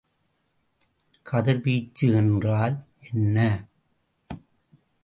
கதிர் 1.25 1.61
வீச்சு 1.61 2.07
என்றால் 2.13 2.75
என்ன? 3.11 3.37